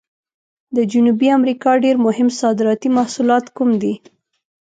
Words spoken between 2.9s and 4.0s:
محصولات کوم دي؟